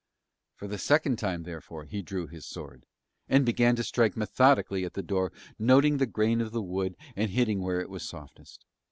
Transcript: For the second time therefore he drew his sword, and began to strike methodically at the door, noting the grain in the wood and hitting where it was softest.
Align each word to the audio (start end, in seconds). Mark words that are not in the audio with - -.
For 0.55 0.67
the 0.67 0.79
second 0.79 1.17
time 1.19 1.43
therefore 1.43 1.83
he 1.85 2.01
drew 2.01 2.25
his 2.25 2.47
sword, 2.47 2.87
and 3.29 3.45
began 3.45 3.75
to 3.75 3.83
strike 3.83 4.17
methodically 4.17 4.83
at 4.83 4.95
the 4.95 5.03
door, 5.03 5.31
noting 5.59 5.97
the 5.97 6.07
grain 6.07 6.41
in 6.41 6.49
the 6.49 6.59
wood 6.63 6.95
and 7.15 7.29
hitting 7.29 7.61
where 7.61 7.79
it 7.81 7.87
was 7.91 8.01
softest. 8.01 8.65